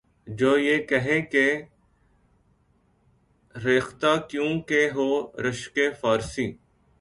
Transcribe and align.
جو 0.27 0.57
یہ 0.57 0.77
کہے 0.89 1.21
کہ’’ 1.31 1.45
ریختہ 3.55 4.13
کیوں 4.29 4.51
کہ 4.61 4.81
ہو 4.95 5.07
رشکِ 5.41 5.77
فارسی؟‘‘ 6.01 6.47